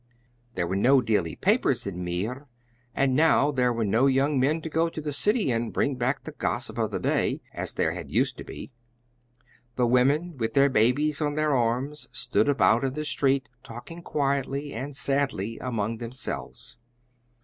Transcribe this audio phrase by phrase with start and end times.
[0.55, 2.47] There were no daily papers in Meer,
[2.95, 6.23] and now there were no young men to go to the city and bring back
[6.23, 8.71] the gossip of the day, as there had used to be.
[9.75, 14.73] The women, with their babies on their arms, stood about in the street, talking quietly
[14.73, 16.79] and sadly among themselves.